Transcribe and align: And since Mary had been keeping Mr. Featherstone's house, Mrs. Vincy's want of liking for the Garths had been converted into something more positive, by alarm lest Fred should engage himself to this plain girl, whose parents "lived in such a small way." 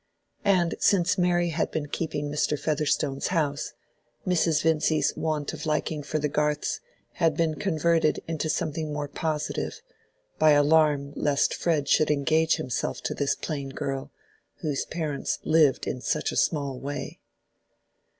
And 0.45 0.73
since 0.79 1.19
Mary 1.19 1.49
had 1.49 1.69
been 1.69 1.87
keeping 1.87 2.27
Mr. 2.27 2.59
Featherstone's 2.59 3.27
house, 3.27 3.73
Mrs. 4.25 4.63
Vincy's 4.63 5.15
want 5.15 5.53
of 5.53 5.67
liking 5.67 6.01
for 6.01 6.17
the 6.17 6.27
Garths 6.27 6.79
had 7.21 7.37
been 7.37 7.53
converted 7.53 8.19
into 8.27 8.49
something 8.49 8.91
more 8.91 9.07
positive, 9.07 9.79
by 10.39 10.53
alarm 10.53 11.13
lest 11.15 11.53
Fred 11.53 11.87
should 11.87 12.09
engage 12.09 12.55
himself 12.55 13.03
to 13.03 13.13
this 13.13 13.35
plain 13.35 13.69
girl, 13.69 14.11
whose 14.61 14.85
parents 14.85 15.37
"lived 15.43 15.85
in 15.85 16.01
such 16.01 16.31
a 16.31 16.35
small 16.35 16.79
way." 16.79 17.19